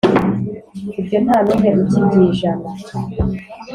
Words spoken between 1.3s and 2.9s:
n'umwe ukibyijana.